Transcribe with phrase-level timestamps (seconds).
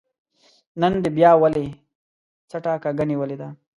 [0.81, 1.65] نن دې بيا ولې
[2.49, 3.49] څټه کږه نيولې ده